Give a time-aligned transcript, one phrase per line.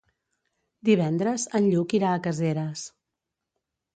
[0.89, 2.87] Divendres en Lluc irà a Caseres.